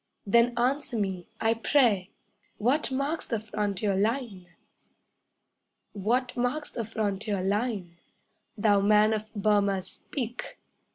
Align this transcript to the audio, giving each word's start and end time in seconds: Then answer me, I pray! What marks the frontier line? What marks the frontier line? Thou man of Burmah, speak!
Then 0.25 0.57
answer 0.57 0.97
me, 0.97 1.27
I 1.39 1.53
pray! 1.53 2.09
What 2.57 2.89
marks 2.91 3.27
the 3.27 3.39
frontier 3.39 3.95
line? 3.95 4.47
What 5.93 6.35
marks 6.35 6.71
the 6.71 6.83
frontier 6.85 7.43
line? 7.43 7.97
Thou 8.57 8.79
man 8.81 9.13
of 9.13 9.31
Burmah, 9.35 9.83
speak! 9.83 10.57